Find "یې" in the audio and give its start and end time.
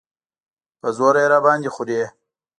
1.23-1.29